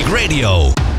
Peak 0.00 0.12
Radio. 0.12 0.89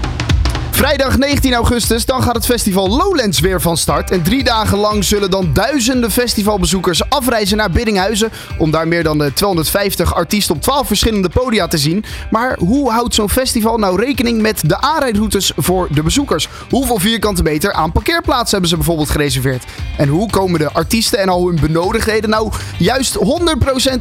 Vrijdag 0.81 1.17
19 1.17 1.53
augustus, 1.53 2.05
dan 2.05 2.23
gaat 2.23 2.35
het 2.35 2.45
festival 2.45 2.89
Lowlands 2.89 3.39
weer 3.39 3.61
van 3.61 3.77
start. 3.77 4.11
En 4.11 4.21
drie 4.23 4.43
dagen 4.43 4.77
lang 4.77 5.03
zullen 5.03 5.31
dan 5.31 5.49
duizenden 5.53 6.11
festivalbezoekers 6.11 7.09
afreizen 7.09 7.57
naar 7.57 7.71
Biddinghuizen. 7.71 8.31
Om 8.57 8.71
daar 8.71 8.87
meer 8.87 9.03
dan 9.03 9.17
de 9.17 9.33
250 9.33 10.15
artiesten 10.15 10.55
op 10.55 10.61
12 10.61 10.87
verschillende 10.87 11.29
podia 11.29 11.67
te 11.67 11.77
zien. 11.77 12.03
Maar 12.31 12.57
hoe 12.59 12.91
houdt 12.91 13.15
zo'n 13.15 13.29
festival 13.29 13.77
nou 13.77 14.01
rekening 14.05 14.41
met 14.41 14.69
de 14.69 14.81
aanrijdroutes 14.81 15.51
voor 15.57 15.87
de 15.91 16.03
bezoekers? 16.03 16.47
Hoeveel 16.69 16.99
vierkante 16.99 17.43
meter 17.43 17.73
aan 17.73 17.91
parkeerplaatsen 17.91 18.51
hebben 18.51 18.69
ze 18.69 18.75
bijvoorbeeld 18.75 19.09
gereserveerd? 19.09 19.63
En 19.97 20.07
hoe 20.07 20.29
komen 20.29 20.59
de 20.59 20.71
artiesten 20.71 21.19
en 21.19 21.29
al 21.29 21.47
hun 21.47 21.59
benodigdheden 21.59 22.29
nou 22.29 22.51
juist 22.77 23.17
100% 23.17 23.19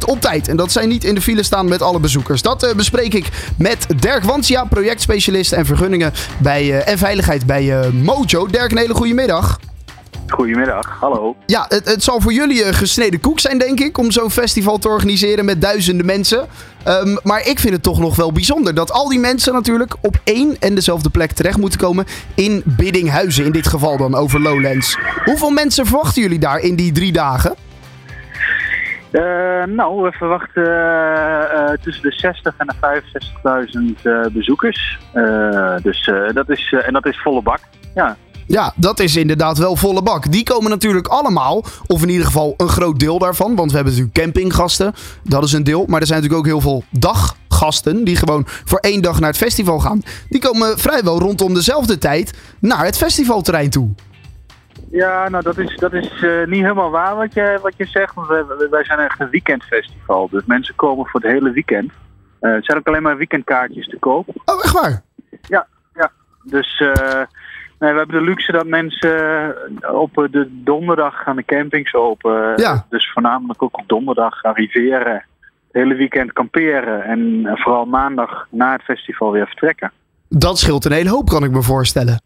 op 0.05 0.21
tijd? 0.21 0.47
En 0.47 0.57
dat 0.57 0.71
zij 0.71 0.85
niet 0.85 1.03
in 1.03 1.15
de 1.15 1.21
file 1.21 1.43
staan 1.43 1.67
met 1.67 1.81
alle 1.81 1.99
bezoekers. 1.99 2.41
Dat 2.41 2.63
eh, 2.63 2.73
bespreek 2.73 3.13
ik 3.13 3.27
met 3.57 3.85
Dirk 3.95 4.23
Wansia, 4.23 4.63
projectspecialist 4.63 5.51
en 5.51 5.65
vergunningen 5.65 6.13
bij 6.37 6.70
eh, 6.73 6.91
en 6.91 6.97
veiligheid 6.97 7.45
bij 7.45 7.79
eh, 7.79 7.89
Mojo. 7.89 8.47
Dirk, 8.47 8.71
een 8.71 8.77
hele 8.77 8.93
goede 8.93 9.13
middag. 9.13 9.59
Goedemiddag, 10.27 10.97
hallo. 10.99 11.35
Ja, 11.45 11.65
het, 11.67 11.85
het 11.85 12.03
zal 12.03 12.21
voor 12.21 12.33
jullie 12.33 12.65
een 12.65 12.73
gesneden 12.73 13.19
koek 13.19 13.39
zijn, 13.39 13.57
denk 13.57 13.79
ik, 13.79 13.97
om 13.97 14.11
zo'n 14.11 14.31
festival 14.31 14.77
te 14.77 14.87
organiseren 14.87 15.45
met 15.45 15.61
duizenden 15.61 16.05
mensen. 16.05 16.47
Ehm, 16.83 17.17
maar 17.23 17.47
ik 17.47 17.59
vind 17.59 17.73
het 17.73 17.83
toch 17.83 17.99
nog 17.99 18.15
wel 18.15 18.31
bijzonder 18.31 18.75
dat 18.75 18.91
al 18.91 19.09
die 19.09 19.19
mensen 19.19 19.53
natuurlijk 19.53 19.95
op 20.01 20.19
één 20.23 20.55
en 20.59 20.75
dezelfde 20.75 21.09
plek 21.09 21.31
terecht 21.31 21.57
moeten 21.57 21.79
komen 21.79 22.05
in 22.35 22.61
Biddinghuizen, 22.65 23.45
in 23.45 23.51
dit 23.51 23.67
geval 23.67 23.97
dan 23.97 24.15
over 24.15 24.41
Lowlands. 24.41 24.97
Hoeveel 25.25 25.49
mensen 25.49 25.85
verwachten 25.85 26.21
jullie 26.21 26.39
daar 26.39 26.59
in 26.59 26.75
die 26.75 26.91
drie 26.91 27.11
dagen? 27.11 27.55
Uh, 29.11 29.63
nou, 29.75 30.01
we 30.01 30.11
verwachten 30.11 30.63
uh, 30.63 31.69
tussen 31.81 32.03
de 32.03 32.11
60 32.11 32.53
en 32.57 32.67
de 32.67 33.01
65.000 33.97 34.01
uh, 34.03 34.25
bezoekers. 34.31 34.99
dus 35.81 36.11
dat 36.33 36.49
is, 36.49 36.73
en 36.85 36.93
dat 36.93 37.05
is 37.05 37.21
volle 37.21 37.41
bak. 37.41 37.59
Ja. 37.95 38.17
Ja, 38.47 38.73
dat 38.75 38.99
is 38.99 39.15
inderdaad 39.15 39.57
wel 39.57 39.75
volle 39.75 40.01
bak. 40.01 40.31
Die 40.31 40.43
komen 40.43 40.69
natuurlijk 40.69 41.07
allemaal, 41.07 41.63
of 41.87 42.01
in 42.01 42.09
ieder 42.09 42.25
geval 42.25 42.53
een 42.57 42.67
groot 42.67 42.99
deel 42.99 43.19
daarvan. 43.19 43.55
Want 43.55 43.69
we 43.69 43.75
hebben 43.75 43.93
natuurlijk 43.93 44.19
campinggasten, 44.19 44.93
dat 45.23 45.43
is 45.43 45.53
een 45.53 45.63
deel. 45.63 45.85
Maar 45.87 46.01
er 46.01 46.07
zijn 46.07 46.21
natuurlijk 46.21 46.47
ook 46.47 46.53
heel 46.53 46.69
veel 46.69 46.83
daggasten 46.89 48.03
die 48.03 48.15
gewoon 48.15 48.43
voor 48.45 48.79
één 48.79 49.01
dag 49.01 49.19
naar 49.19 49.29
het 49.29 49.37
festival 49.37 49.79
gaan. 49.79 50.01
Die 50.29 50.41
komen 50.41 50.79
vrijwel 50.79 51.19
rondom 51.19 51.53
dezelfde 51.53 51.97
tijd 51.97 52.33
naar 52.59 52.85
het 52.85 52.97
festivalterrein 52.97 53.69
toe. 53.69 53.89
Ja, 54.91 55.29
nou 55.29 55.43
dat 55.43 55.57
is, 55.57 55.75
dat 55.75 55.93
is 55.93 56.21
uh, 56.21 56.45
niet 56.45 56.61
helemaal 56.61 56.89
waar 56.89 57.15
wat 57.15 57.33
je, 57.33 57.59
wat 57.61 57.73
je 57.77 57.85
zegt. 57.85 58.15
Want 58.15 58.27
wij, 58.27 58.43
wij 58.69 58.83
zijn 58.83 58.99
echt 58.99 59.19
een 59.19 59.29
weekendfestival. 59.29 60.29
Dus 60.29 60.45
mensen 60.45 60.75
komen 60.75 61.07
voor 61.07 61.21
het 61.21 61.31
hele 61.31 61.51
weekend. 61.51 61.91
Uh, 62.41 62.51
er 62.51 62.63
zijn 62.63 62.77
ook 62.77 62.87
alleen 62.87 63.01
maar 63.01 63.17
weekendkaartjes 63.17 63.87
te 63.87 63.97
koop. 63.99 64.27
Oh, 64.45 64.63
echt 64.63 64.73
waar? 64.73 65.01
Ja, 65.41 65.67
ja. 65.93 66.11
Dus 66.43 66.79
uh, 66.79 66.93
nee, 67.79 67.91
we 67.91 67.97
hebben 67.97 68.07
de 68.07 68.21
luxe 68.21 68.51
dat 68.51 68.65
mensen 68.65 69.55
op 69.91 70.27
de 70.31 70.47
donderdag 70.63 71.23
gaan 71.23 71.35
de 71.35 71.45
campings 71.45 71.93
open. 71.93 72.53
Ja. 72.55 72.85
Dus 72.89 73.11
voornamelijk 73.11 73.63
ook 73.63 73.77
op 73.77 73.87
donderdag 73.87 74.43
arriveren. 74.43 75.13
Het 75.13 75.81
hele 75.81 75.95
weekend 75.95 76.33
kamperen. 76.33 77.03
En 77.03 77.41
vooral 77.53 77.85
maandag 77.85 78.47
na 78.49 78.71
het 78.71 78.83
festival 78.83 79.31
weer 79.31 79.47
vertrekken. 79.47 79.91
Dat 80.29 80.59
scheelt 80.59 80.85
een 80.85 80.91
hele 80.91 81.09
hoop, 81.09 81.29
kan 81.29 81.43
ik 81.43 81.51
me 81.51 81.61
voorstellen. 81.61 82.21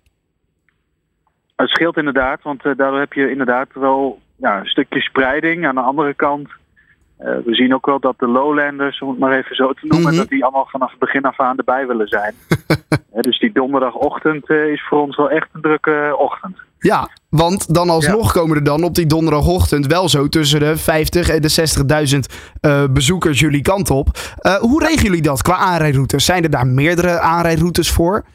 Het 1.55 1.69
scheelt 1.69 1.97
inderdaad, 1.97 2.41
want 2.43 2.65
uh, 2.65 2.73
daardoor 2.77 2.99
heb 2.99 3.13
je 3.13 3.29
inderdaad 3.29 3.67
wel 3.73 4.19
ja, 4.35 4.59
een 4.59 4.65
stukje 4.65 5.01
spreiding. 5.01 5.67
Aan 5.67 5.75
de 5.75 5.81
andere 5.81 6.13
kant, 6.13 6.47
uh, 6.47 7.25
we 7.45 7.55
zien 7.55 7.73
ook 7.75 7.85
wel 7.85 7.99
dat 7.99 8.19
de 8.19 8.27
lowlanders, 8.27 9.01
om 9.01 9.09
het 9.09 9.19
maar 9.19 9.37
even 9.37 9.55
zo 9.55 9.73
te 9.73 9.85
noemen, 9.87 9.99
Mhm. 9.99 10.01
mm 10.01 10.09
-hmm. 10.09 10.17
dat 10.17 10.29
die 10.29 10.43
allemaal 10.43 10.67
vanaf 10.71 10.89
het 10.89 10.99
begin 10.99 11.23
af 11.23 11.39
aan 11.39 11.57
erbij 11.57 11.87
willen 11.87 12.07
zijn. 12.07 12.33
dus 13.21 13.39
die 13.39 13.51
donderdagochtend 13.51 14.49
uh, 14.49 14.71
is 14.71 14.85
voor 14.89 15.01
ons 15.01 15.15
wel 15.15 15.29
echt 15.29 15.47
een 15.51 15.61
drukke 15.61 16.15
ochtend. 16.17 16.57
Ja, 16.79 17.09
want 17.29 17.73
dan 17.73 17.89
alsnog 17.89 18.33
ja. 18.33 18.39
komen 18.39 18.55
er 18.57 18.63
dan 18.63 18.83
op 18.83 18.95
die 18.95 19.05
donderdagochtend 19.05 19.85
wel 19.85 20.09
zo 20.09 20.27
tussen 20.27 20.59
de 20.59 20.77
50 20.77 21.29
en 21.29 21.41
de 21.41 21.49
60.000 22.61 22.91
bezoekers 22.93 23.39
jullie 23.39 23.61
kant 23.61 23.89
op. 23.89 24.07
hoe 24.59 24.83
regelen 24.83 25.03
jullie 25.03 25.21
dat 25.21 25.41
qua 25.41 25.55
aanrijdroutes? 25.55 26.25
Zijn 26.25 26.43
er 26.43 26.49
daar 26.49 26.67
meerdere 26.67 27.19
aanrijdroutes 27.19 27.91
voor? 27.91 28.25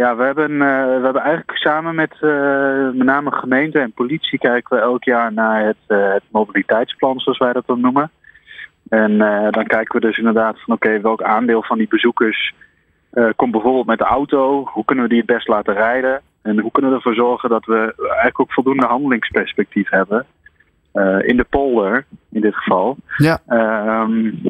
Ja, 0.00 0.16
we 0.16 0.22
hebben, 0.22 0.50
uh, 0.50 0.58
we 0.84 1.00
hebben 1.02 1.22
eigenlijk 1.22 1.58
samen 1.58 1.94
met 1.94 2.14
uh, 2.20 2.84
met 2.84 3.06
name 3.06 3.32
gemeente 3.32 3.78
en 3.78 3.92
politie 3.92 4.38
kijken 4.38 4.76
we 4.76 4.82
elk 4.82 5.04
jaar 5.04 5.32
naar 5.32 5.66
het, 5.66 5.76
uh, 5.88 6.12
het 6.12 6.22
mobiliteitsplan, 6.30 7.18
zoals 7.18 7.38
wij 7.38 7.52
dat 7.52 7.66
dan 7.66 7.80
noemen. 7.80 8.10
En 8.88 9.18
dan 9.50 9.66
kijken 9.66 10.00
we 10.00 10.06
dus 10.06 10.18
inderdaad 10.18 10.60
van 10.60 10.74
oké, 10.74 10.86
okay, 10.86 11.00
welk 11.00 11.22
aandeel 11.22 11.62
van 11.62 11.78
die 11.78 11.88
bezoekers 11.88 12.54
komt 13.36 13.52
bijvoorbeeld 13.52 13.86
met 13.86 13.98
de 13.98 14.04
auto? 14.04 14.64
Hoe 14.72 14.84
kunnen 14.84 15.04
we 15.04 15.10
die 15.10 15.18
het 15.18 15.34
best 15.34 15.48
laten 15.48 15.74
rijden? 15.74 16.20
En 16.42 16.58
hoe 16.58 16.70
kunnen 16.70 16.90
we 16.90 16.96
ervoor 16.96 17.14
zorgen 17.14 17.48
dat 17.48 17.64
we 17.64 17.94
eigenlijk 17.96 18.40
ook 18.40 18.52
voldoende 18.52 18.86
handelingsperspectief 18.86 19.90
hebben? 19.90 20.26
in 21.22 21.36
de 21.36 21.46
polder, 21.50 22.06
in 22.30 22.40
dit 22.40 22.54
geval. 22.54 22.96
Ja. 23.16 23.40
Um, 23.48 24.40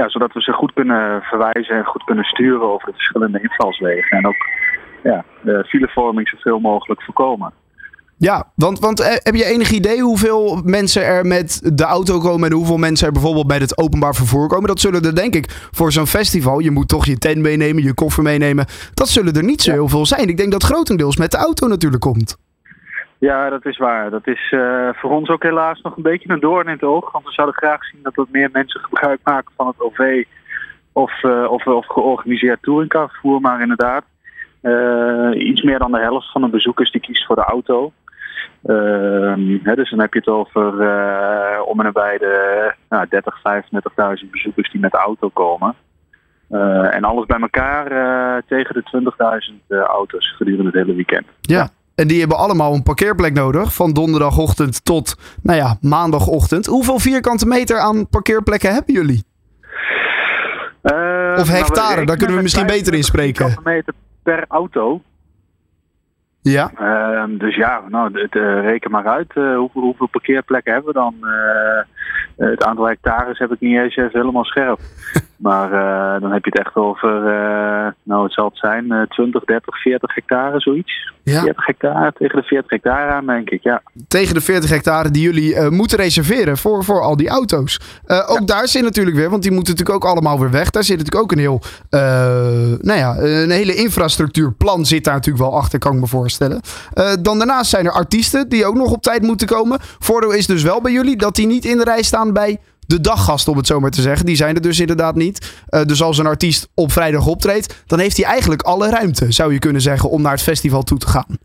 ja, 0.00 0.08
zodat 0.08 0.32
we 0.32 0.42
ze 0.42 0.52
goed 0.52 0.72
kunnen 0.72 1.22
verwijzen 1.22 1.76
en 1.76 1.84
goed 1.84 2.04
kunnen 2.04 2.24
sturen 2.24 2.72
over 2.72 2.86
de 2.86 2.92
verschillende 2.92 3.42
invalswegen. 3.42 4.18
En 4.18 4.26
ook 4.26 4.46
ja, 5.02 5.24
de 5.42 5.64
filevorming 5.68 6.28
zoveel 6.28 6.58
mogelijk 6.58 7.02
voorkomen. 7.02 7.52
Ja, 8.16 8.50
want, 8.54 8.78
want 8.78 9.20
heb 9.22 9.34
je 9.34 9.44
enig 9.44 9.70
idee 9.70 10.00
hoeveel 10.00 10.60
mensen 10.64 11.04
er 11.04 11.26
met 11.26 11.70
de 11.74 11.84
auto 11.84 12.18
komen 12.18 12.50
en 12.50 12.56
hoeveel 12.56 12.76
mensen 12.76 13.06
er 13.06 13.12
bijvoorbeeld 13.12 13.46
bij 13.46 13.58
het 13.58 13.78
openbaar 13.78 14.14
vervoer 14.14 14.48
komen? 14.48 14.68
Dat 14.68 14.80
zullen 14.80 15.04
er 15.04 15.14
denk 15.14 15.34
ik 15.34 15.68
voor 15.70 15.92
zo'n 15.92 16.06
festival, 16.06 16.58
je 16.58 16.70
moet 16.70 16.88
toch 16.88 17.06
je 17.06 17.18
tent 17.18 17.38
meenemen, 17.38 17.82
je 17.82 17.94
koffer 17.94 18.22
meenemen. 18.22 18.66
Dat 18.94 19.08
zullen 19.08 19.34
er 19.34 19.44
niet 19.44 19.62
zo 19.62 19.70
heel 19.70 19.88
veel 19.88 20.06
zijn. 20.06 20.28
Ik 20.28 20.36
denk 20.36 20.52
dat 20.52 20.62
grotendeels 20.62 21.16
met 21.16 21.30
de 21.30 21.36
auto 21.36 21.66
natuurlijk 21.66 22.02
komt. 22.02 22.36
Ja, 23.20 23.50
dat 23.50 23.66
is 23.66 23.78
waar. 23.78 24.10
Dat 24.10 24.26
is 24.26 24.50
uh, 24.50 24.88
voor 24.92 25.10
ons 25.10 25.28
ook 25.28 25.42
helaas 25.42 25.80
nog 25.80 25.96
een 25.96 26.02
beetje 26.02 26.28
een 26.28 26.40
doorn 26.40 26.66
in 26.66 26.72
het 26.72 26.82
oog. 26.82 27.12
Want 27.12 27.24
we 27.24 27.32
zouden 27.32 27.56
graag 27.56 27.84
zien 27.84 28.00
dat 28.02 28.14
wat 28.14 28.30
meer 28.30 28.48
mensen 28.52 28.80
gebruik 28.80 29.20
maken 29.24 29.52
van 29.56 29.66
het 29.66 29.80
OV 29.80 30.24
of, 30.92 31.22
uh, 31.22 31.50
of, 31.50 31.66
of 31.66 31.86
georganiseerd 31.86 32.62
touringcarvervoer. 32.62 33.40
Maar 33.40 33.60
inderdaad, 33.60 34.04
uh, 34.62 35.30
iets 35.48 35.62
meer 35.62 35.78
dan 35.78 35.92
de 35.92 36.00
helft 36.00 36.32
van 36.32 36.40
de 36.40 36.48
bezoekers 36.48 36.90
die 36.90 37.00
kiest 37.00 37.26
voor 37.26 37.36
de 37.36 37.42
auto. 37.42 37.92
Uh, 38.64 39.60
hè, 39.62 39.74
dus 39.74 39.90
dan 39.90 40.00
heb 40.00 40.12
je 40.12 40.18
het 40.18 40.28
over 40.28 40.74
uh, 40.74 41.66
om 41.66 41.78
en 41.78 41.84
nabij 41.84 42.18
de 42.18 42.72
nou, 42.88 43.06
30, 43.08 43.38
35.000 44.22 44.30
bezoekers 44.30 44.70
die 44.70 44.80
met 44.80 44.90
de 44.90 44.98
auto 44.98 45.28
komen. 45.28 45.74
Uh, 46.50 46.94
en 46.94 47.04
alles 47.04 47.26
bij 47.26 47.40
elkaar 47.40 47.88
tegen 48.46 48.74
de 48.74 49.12
20.000 49.70 49.76
auto's 49.86 50.36
gedurende 50.36 50.70
het 50.70 50.74
hele 50.74 50.94
weekend. 50.94 51.26
Ja. 51.40 51.68
En 52.00 52.06
die 52.06 52.18
hebben 52.20 52.36
allemaal 52.36 52.74
een 52.74 52.82
parkeerplek 52.82 53.34
nodig. 53.34 53.74
Van 53.74 53.92
donderdagochtend 53.92 54.84
tot 54.84 55.16
nou 55.42 55.58
ja, 55.58 55.76
maandagochtend. 55.80 56.66
Hoeveel 56.66 56.98
vierkante 56.98 57.46
meter 57.46 57.78
aan 57.78 58.08
parkeerplekken 58.08 58.72
hebben 58.72 58.94
jullie? 58.94 59.24
of 61.36 61.48
hectare, 61.48 61.94
nou, 61.94 62.06
daar 62.06 62.16
kunnen 62.16 62.36
we 62.36 62.42
misschien 62.42 62.66
beter 62.66 62.94
in 62.94 63.02
spreken. 63.02 63.46
Vierkante 63.46 63.70
meter 63.70 63.94
per 64.22 64.44
auto. 64.48 65.02
Ja. 66.42 66.70
Uh, 66.80 67.38
dus 67.38 67.56
ja, 67.56 67.82
nou, 67.88 68.20
het, 68.20 68.34
uh, 68.34 68.60
reken 68.60 68.90
maar 68.90 69.06
uit. 69.06 69.32
Uh, 69.34 69.56
hoeveel, 69.56 69.80
hoeveel, 69.80 70.06
parkeerplekken 70.06 70.72
hebben 70.72 70.92
we 70.92 70.98
dan? 70.98 71.14
het 72.36 72.64
aantal 72.64 72.86
hectares 72.86 73.38
heb 73.38 73.52
ik 73.52 73.60
niet 73.60 73.78
eens 73.78 73.96
even 73.96 74.20
helemaal 74.20 74.44
scherp. 74.44 74.80
maar 75.42 75.70
dan 76.20 76.32
heb 76.32 76.44
je 76.44 76.50
het 76.50 76.66
echt 76.66 76.76
over, 76.76 77.22
nou 78.02 78.22
het 78.22 78.32
zal 78.32 78.44
het 78.44 78.58
zijn, 78.58 79.06
20, 79.08 79.44
30, 79.44 79.82
40 79.82 80.14
hectare, 80.14 80.60
zoiets. 80.60 81.12
Ja. 81.22 81.40
40 81.40 81.66
hectare, 81.66 82.12
tegen 82.12 82.36
de 82.36 82.46
40 82.46 82.70
hectare 82.70 83.10
aan 83.10 83.26
denk 83.26 83.50
ik, 83.50 83.62
ja. 83.62 83.82
Tegen 84.08 84.34
de 84.34 84.40
40 84.40 84.70
hectare 84.70 85.10
die 85.10 85.22
jullie 85.22 85.70
moeten 85.70 85.98
reserveren 85.98 86.56
voor, 86.56 86.84
voor 86.84 87.00
al 87.00 87.16
die 87.16 87.28
auto's. 87.28 87.80
ook 88.06 88.38
ja. 88.38 88.44
daar 88.44 88.68
zit 88.68 88.82
natuurlijk 88.82 89.16
weer, 89.16 89.30
want 89.30 89.42
die 89.42 89.52
moeten 89.52 89.72
natuurlijk 89.74 90.04
ook 90.04 90.10
allemaal 90.10 90.38
weer 90.40 90.50
weg. 90.50 90.70
Daar 90.70 90.84
zit 90.84 90.98
natuurlijk 90.98 91.24
ook 91.24 91.32
een 91.32 91.38
heel, 91.38 91.60
nou 92.80 92.98
ja, 92.98 93.16
een 93.18 93.50
hele 93.50 93.74
infrastructuurplan 93.74 94.86
zit 94.86 95.04
daar 95.04 95.14
natuurlijk 95.14 95.44
wel 95.44 95.56
achter, 95.56 95.78
kan 95.78 95.94
ik 95.94 96.00
me 96.00 96.06
voorstellen. 96.06 96.60
Dan 97.20 97.38
daarnaast 97.38 97.70
zijn 97.70 97.86
er 97.86 97.92
artiesten 97.92 98.48
die 98.48 98.66
ook 98.66 98.74
nog 98.74 98.92
op 98.92 99.02
tijd 99.02 99.22
moeten 99.22 99.46
komen. 99.46 99.78
Voordeel 99.80 100.32
is 100.32 100.46
dus 100.46 100.62
wel 100.62 100.80
bij 100.80 100.92
jullie 100.92 101.16
dat 101.16 101.34
die 101.34 101.46
niet 101.46 101.64
in 101.64 101.76
de 101.76 101.84
rij 101.84 102.02
staan 102.02 102.32
bij 102.32 102.58
de 102.90 103.00
daggasten, 103.00 103.52
om 103.52 103.58
het 103.58 103.66
zo 103.66 103.80
maar 103.80 103.90
te 103.90 104.00
zeggen. 104.00 104.26
Die 104.26 104.36
zijn 104.36 104.54
er 104.54 104.62
dus 104.62 104.80
inderdaad 104.80 105.14
niet. 105.14 105.64
Uh, 105.70 105.82
dus 105.82 106.02
als 106.02 106.18
een 106.18 106.26
artiest 106.26 106.70
op 106.74 106.90
vrijdag 106.92 107.26
optreedt, 107.26 107.84
dan 107.86 107.98
heeft 107.98 108.16
hij 108.16 108.26
eigenlijk 108.26 108.62
alle 108.62 108.90
ruimte, 108.90 109.32
zou 109.32 109.52
je 109.52 109.58
kunnen 109.58 109.82
zeggen, 109.82 110.10
om 110.10 110.22
naar 110.22 110.32
het 110.32 110.42
festival 110.42 110.82
toe 110.82 110.98
te 110.98 111.08
gaan. 111.08 111.38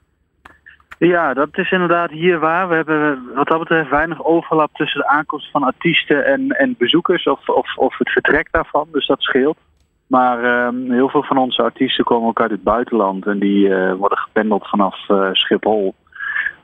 Ja, 0.98 1.34
dat 1.34 1.50
is 1.52 1.72
inderdaad 1.72 2.12
hier 2.12 2.40
waar. 2.40 2.70
We 2.70 2.76
hebben 2.76 3.24
wat 3.36 3.48
dat 3.48 3.60
betreft 3.60 3.90
weinig 3.90 4.26
overlap 4.26 4.70
tussen 4.74 5.02
de 5.02 5.08
aankomst 5.08 5.52
van 5.52 5.64
artiesten 5.64 6.26
en, 6.26 6.50
en 6.50 6.76
bezoekers 6.78 7.24
of, 7.24 7.50
of, 7.50 7.78
of 7.78 7.98
het 7.98 8.10
vertrek 8.10 8.48
daarvan. 8.52 8.88
Dus 8.92 9.08
dat 9.08 9.22
scheelt. 9.22 9.58
Maar 10.08 10.44
uh, 10.44 10.90
heel 10.90 11.10
veel 11.10 11.24
van 11.24 11.38
onze 11.38 11.62
artiesten 11.62 12.04
komen 12.06 12.28
ook 12.28 12.42
uit 12.42 12.52
het 12.52 12.64
buitenland 12.64 13.26
en 13.26 13.40
die 13.40 13.68
uh, 13.68 13.94
worden 13.94 14.18
gependeld 14.18 14.68
vanaf 14.68 15.10
uh, 15.10 15.30
Schiphol. 15.32 15.96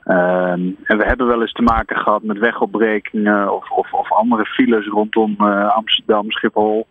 Uh, 0.06 0.50
en 0.50 0.76
we 0.98 1.04
hebben 1.04 1.26
wel 1.26 1.40
eens 1.40 1.52
te 1.52 1.62
maken 1.62 1.96
gehad 1.96 2.22
met 2.22 2.38
wegopbrekingen 2.38 3.54
of, 3.54 3.70
of, 3.70 3.92
of 3.92 4.12
andere 4.12 4.44
files 4.44 4.86
rondom 4.86 5.36
Amsterdam, 5.74 6.30
Schiphol. 6.30 6.86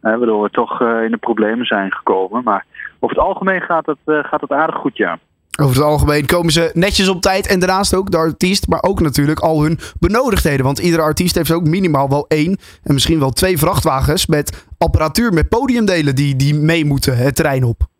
waardoor 0.00 0.42
we 0.42 0.50
toch 0.50 0.80
in 0.80 1.10
de 1.10 1.16
problemen 1.16 1.66
zijn 1.66 1.92
gekomen. 1.92 2.42
Maar 2.44 2.66
over 3.00 3.16
het 3.16 3.24
algemeen 3.24 3.60
gaat 3.60 3.86
het, 3.86 4.26
gaat 4.26 4.40
het 4.40 4.52
aardig 4.52 4.76
goed, 4.76 4.96
ja. 4.96 5.18
Over 5.60 5.74
het 5.74 5.84
algemeen 5.84 6.26
komen 6.26 6.52
ze 6.52 6.70
netjes 6.74 7.08
op 7.08 7.20
tijd. 7.20 7.46
En 7.46 7.58
daarnaast 7.58 7.94
ook 7.94 8.10
de 8.10 8.16
artiest, 8.16 8.68
maar 8.68 8.82
ook 8.82 9.00
natuurlijk 9.00 9.40
al 9.40 9.62
hun 9.62 9.78
benodigdheden. 9.98 10.64
Want 10.64 10.78
iedere 10.78 11.02
artiest 11.02 11.34
heeft 11.34 11.52
ook 11.52 11.66
minimaal 11.66 12.08
wel 12.08 12.24
één 12.28 12.58
en 12.82 12.94
misschien 12.94 13.18
wel 13.18 13.30
twee 13.30 13.58
vrachtwagens 13.58 14.26
met 14.26 14.66
apparatuur, 14.78 15.32
met 15.32 15.48
podiumdelen 15.48 16.14
die, 16.14 16.36
die 16.36 16.54
mee 16.54 16.84
moeten 16.84 17.16
het 17.16 17.34
terrein 17.34 17.64
op. 17.64 17.90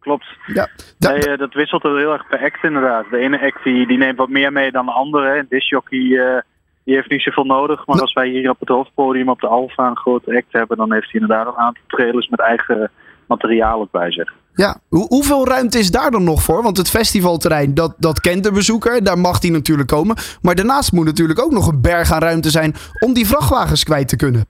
Klopt. 0.00 0.26
Ja, 0.46 0.68
dat, 0.98 1.26
nee, 1.26 1.36
dat 1.36 1.54
wisselt 1.54 1.84
er 1.84 1.98
heel 1.98 2.12
erg 2.12 2.26
per 2.28 2.42
act 2.42 2.64
inderdaad. 2.64 3.04
De 3.10 3.18
ene 3.18 3.40
act 3.40 3.64
die, 3.64 3.86
die 3.86 3.98
neemt 3.98 4.18
wat 4.18 4.28
meer 4.28 4.52
mee 4.52 4.70
dan 4.70 4.86
de 4.86 4.92
andere. 4.92 5.38
Een 5.38 5.46
disjockey 5.48 5.98
uh, 5.98 6.38
die 6.84 6.94
heeft 6.94 7.10
niet 7.10 7.22
zoveel 7.22 7.44
nodig. 7.44 7.86
Maar 7.86 8.00
als 8.00 8.12
wij 8.12 8.28
hier 8.28 8.50
op 8.50 8.60
het 8.60 8.68
hoofdpodium 8.68 9.28
op 9.28 9.40
de 9.40 9.46
Alfa 9.46 9.86
een 9.86 9.96
grote 9.96 10.36
act 10.36 10.52
hebben, 10.52 10.76
dan 10.76 10.92
heeft 10.92 11.12
hij 11.12 11.20
inderdaad 11.20 11.46
een 11.46 11.60
aantal 11.60 11.82
trailers 11.86 12.28
met 12.28 12.40
eigen 12.40 12.90
materiaal 13.26 13.88
bij 13.90 14.12
zich. 14.12 14.32
Ja, 14.54 14.80
hoeveel 14.88 15.46
ruimte 15.46 15.78
is 15.78 15.90
daar 15.90 16.10
dan 16.10 16.24
nog 16.24 16.42
voor? 16.42 16.62
Want 16.62 16.76
het 16.76 16.90
festivalterrein, 16.90 17.74
dat, 17.74 17.94
dat 17.98 18.20
kent 18.20 18.44
de 18.44 18.52
bezoeker. 18.52 19.04
Daar 19.04 19.18
mag 19.18 19.38
die 19.38 19.50
natuurlijk 19.50 19.88
komen. 19.88 20.16
Maar 20.42 20.54
daarnaast 20.54 20.92
moet 20.92 21.04
natuurlijk 21.04 21.40
ook 21.40 21.52
nog 21.52 21.66
een 21.66 21.80
berg 21.80 22.12
aan 22.12 22.20
ruimte 22.20 22.50
zijn 22.50 22.74
om 23.04 23.12
die 23.12 23.26
vrachtwagens 23.26 23.84
kwijt 23.84 24.08
te 24.08 24.16
kunnen. 24.16 24.46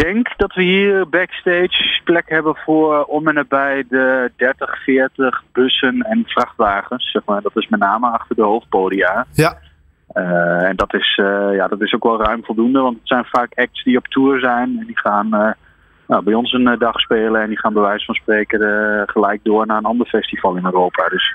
Ik 0.00 0.06
denk 0.06 0.28
dat 0.36 0.54
we 0.54 0.62
hier 0.62 1.08
backstage 1.08 2.00
plek 2.04 2.28
hebben 2.28 2.56
voor 2.56 3.04
om 3.04 3.28
en 3.28 3.34
nabij 3.34 3.84
de 3.88 4.32
30, 4.36 4.82
40 4.82 5.42
bussen 5.52 6.00
en 6.00 6.22
vrachtwagens. 6.26 7.10
Zeg 7.10 7.24
maar. 7.24 7.42
Dat 7.42 7.56
is 7.56 7.68
met 7.68 7.80
name 7.80 8.06
achter 8.06 8.36
de 8.36 8.42
hoofdpodia. 8.42 9.26
Ja. 9.32 9.58
Uh, 10.14 10.68
en 10.68 10.76
dat 10.76 10.94
is, 10.94 11.18
uh, 11.22 11.54
ja, 11.54 11.68
dat 11.68 11.80
is 11.80 11.94
ook 11.94 12.02
wel 12.02 12.22
ruim 12.22 12.44
voldoende, 12.44 12.80
want 12.80 12.98
het 12.98 13.08
zijn 13.08 13.24
vaak 13.24 13.52
acts 13.54 13.84
die 13.84 13.96
op 13.96 14.06
tour 14.06 14.40
zijn. 14.40 14.76
En 14.80 14.86
die 14.86 14.98
gaan 14.98 15.26
uh, 15.26 15.50
nou, 16.06 16.22
bij 16.22 16.34
ons 16.34 16.52
een 16.52 16.68
eh, 16.68 16.78
dag 16.78 17.00
spelen. 17.00 17.42
En 17.42 17.48
die 17.48 17.58
gaan 17.58 17.72
bij 17.72 17.82
wijze 17.82 18.04
van 18.04 18.14
spreken 18.14 18.60
gelijk 19.06 19.40
door 19.42 19.66
naar 19.66 19.78
een 19.78 19.84
ander 19.84 20.06
festival 20.06 20.56
in 20.56 20.64
Europa. 20.64 21.08
Dus 21.08 21.34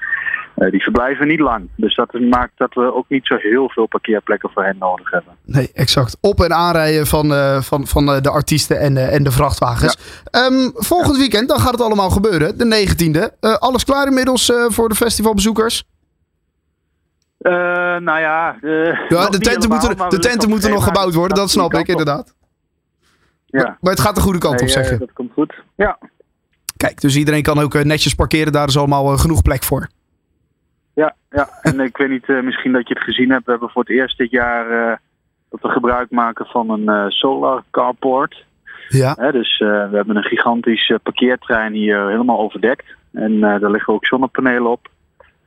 die 0.72 0.84
verblijven 0.84 1.28
niet 1.28 1.40
lang. 1.40 1.70
Dus 1.76 1.96
dat 1.96 2.14
maakt 2.14 2.52
dat 2.58 2.74
we 2.74 2.94
ook 2.94 3.06
niet 3.10 3.26
zo 3.26 3.36
heel 3.36 3.70
veel 3.70 3.88
parkeerplekken 3.88 4.50
voor 4.50 4.64
hen 4.64 4.78
nodig 4.80 5.12
hebben. 5.12 5.34
Nee, 5.46 5.72
exact. 5.74 6.18
Op- 6.22 6.42
en 6.42 6.54
aanrijden 6.54 7.08
van, 7.08 7.32
uh, 7.32 7.62
van, 7.62 7.88
van 7.88 8.06
de 8.06 8.30
artiesten 8.30 8.80
en, 8.80 8.98
en 8.98 9.24
de 9.24 9.32
vrachtwagens. 9.32 9.98
Ja. 10.32 10.46
Um, 10.46 10.72
volgend 10.74 11.14
ja. 11.14 11.20
weekend, 11.20 11.50
dan 11.50 11.60
gaat 11.60 11.72
het 11.72 11.82
allemaal 11.82 12.10
gebeuren. 12.10 12.58
De 12.58 12.66
19e. 12.66 13.40
alles 13.60 13.84
klaar 13.84 14.08
inmiddels 14.08 14.52
voor 14.68 14.90
de 14.90 14.96
festivalbezoekers? 14.96 15.84
nou 18.00 18.20
ja, 18.20 18.58
de, 18.62 19.06
ja, 19.10 19.30
de 19.30 19.40
tenten, 19.40 19.70
moeten, 19.70 20.10
de 20.10 20.20
tenten 20.20 20.50
moeten 20.50 20.70
nog 20.70 20.84
gebouwd 20.84 21.14
worden, 21.14 21.38
dat 21.38 21.50
snap 21.50 21.74
ik 21.74 21.88
inderdaad. 21.88 22.34
Ja. 23.46 23.78
Maar, 23.82 23.92
het 23.92 24.02
gaat 24.02 24.16
de 24.16 24.22
goede 24.22 24.40
kant 24.40 24.62
op, 24.62 24.68
zeg 24.68 24.90
je. 24.90 24.98
Dat 24.98 25.14
komt 25.14 25.32
goed. 25.34 25.54
Ja. 25.76 25.98
Kijk, 26.78 27.02
dus 27.02 27.16
iedereen 27.16 27.42
kan 27.42 27.60
ook 27.60 27.76
eh, 27.76 27.84
netjes 27.84 28.14
parkeren. 28.14 28.52
Daar 28.52 28.68
is 28.68 28.78
allemaal 28.78 29.12
eh, 29.12 29.20
genoeg 29.20 29.42
plek 29.42 29.64
voor. 29.64 29.88
Ja, 31.36 31.48
en 31.62 31.80
ik 31.80 31.98
weet 31.98 32.10
niet, 32.10 32.28
uh, 32.28 32.44
misschien 32.44 32.72
dat 32.72 32.88
je 32.88 32.94
het 32.94 33.04
gezien 33.04 33.32
hebt. 33.32 33.46
We 33.46 33.52
hebben 33.52 33.70
voor 33.70 33.82
het 33.82 33.92
eerst 33.92 34.18
dit 34.18 34.32
jaar 34.32 34.72
uh, 34.72 34.96
dat 35.50 35.62
we 35.62 35.70
gebruik 35.70 36.12
maken 36.12 36.46
van 36.46 36.70
een 36.70 36.90
uh, 36.90 37.06
solar 37.08 37.64
carport. 37.72 38.46
Ja. 38.90 39.14
dus 39.32 39.58
we 39.58 39.90
hebben 39.92 40.16
een 40.16 40.24
gigantische 40.24 41.00
parkeertrein 41.04 41.74
hier 41.74 42.08
helemaal 42.08 42.40
overdekt. 42.40 42.86
En 43.14 43.40
daar 43.40 43.72
liggen 43.72 43.94
ook 43.94 44.06
zonnepanelen 44.06 44.72
op. 44.72 44.88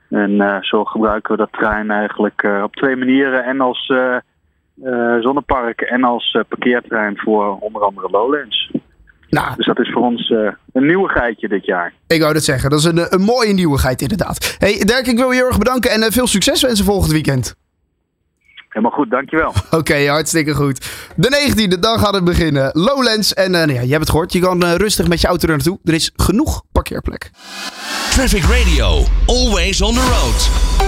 En 0.08 0.58
zo 0.60 0.84
gebruiken 0.84 1.30
we 1.30 1.36
dat 1.36 1.52
trein 1.52 1.90
eigenlijk 1.90 2.42
op 2.62 2.76
twee 2.76 2.96
manieren. 2.96 3.44
En 3.44 3.60
als 3.60 3.88
uh, 4.84 5.16
zonnepark 5.20 5.80
en 5.80 6.04
als 6.04 6.34
uh, 6.34 6.42
parkeerterrein 6.48 7.18
voor 7.18 7.56
onder 7.58 7.82
andere 7.82 8.08
Lowlands. 8.10 8.70
Nou, 9.30 9.56
dus 9.56 9.66
dat 9.66 9.78
is 9.78 9.92
voor 9.92 10.02
ons 10.02 10.30
uh, 10.30 10.50
een 10.72 10.86
nieuwigheidje 10.86 11.48
dit 11.48 11.64
jaar. 11.64 11.92
Ik 12.06 12.20
wou 12.20 12.32
dat 12.32 12.44
zeggen. 12.44 12.70
Dat 12.70 12.78
is 12.78 12.84
een, 12.84 13.14
een 13.14 13.20
mooie 13.20 13.52
nieuwigheid 13.52 14.02
inderdaad. 14.02 14.56
Hey 14.58 14.78
Dirk, 14.78 15.06
ik 15.06 15.16
wil 15.16 15.30
je 15.30 15.36
heel 15.36 15.46
erg 15.46 15.58
bedanken 15.58 15.90
en 15.90 16.12
veel 16.12 16.26
succes 16.26 16.62
wensen 16.62 16.84
volgend 16.84 17.12
weekend. 17.12 17.54
Helemaal 18.68 18.98
goed, 18.98 19.10
dankjewel. 19.10 19.48
Oké, 19.66 19.76
okay, 19.76 20.06
hartstikke 20.06 20.54
goed. 20.54 20.86
De 21.16 21.52
19e, 21.76 21.78
dan 21.80 21.98
gaat 21.98 22.14
het 22.14 22.24
beginnen. 22.24 22.70
Lowlands. 22.72 23.34
En 23.34 23.54
uh, 23.54 23.66
ja, 23.66 23.80
je 23.80 23.88
hebt 23.88 24.00
het 24.00 24.10
gehoord, 24.10 24.32
je 24.32 24.40
kan 24.40 24.64
uh, 24.64 24.74
rustig 24.74 25.08
met 25.08 25.20
je 25.20 25.26
auto 25.26 25.46
er 25.46 25.52
naartoe. 25.52 25.78
Er 25.84 25.94
is 25.94 26.12
genoeg 26.16 26.62
parkeerplek. 26.72 27.30
Traffic 28.10 28.42
Radio, 28.42 29.04
always 29.26 29.80
on 29.82 29.94
the 29.94 30.00
road. 30.00 30.87